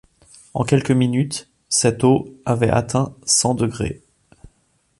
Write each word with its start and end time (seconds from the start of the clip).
En 0.55 0.63
quelques 0.63 0.89
minutes, 0.89 1.47
cette 1.69 2.03
eau 2.03 2.35
avait 2.43 2.71
atteint 2.71 3.13
cent 3.23 3.53
degrés. 3.53 4.01